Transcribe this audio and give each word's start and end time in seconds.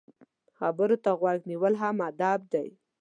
خبرو 0.57 0.95
ته 1.03 1.11
غوږ 1.19 1.39
نیول 1.49 1.73
هم 1.81 1.97
ادب 2.09 2.39
دی. 2.53 2.67